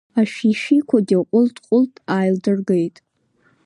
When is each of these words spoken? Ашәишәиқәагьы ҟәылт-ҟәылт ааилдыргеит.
Ашәишәиқәагьы 0.19 1.17
ҟәылт-ҟәылт 1.29 1.93
ааилдыргеит. 2.13 2.95